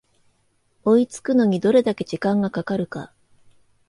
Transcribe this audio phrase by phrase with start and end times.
[0.83, 3.13] 追いつくのにどれだけ時間がかかるか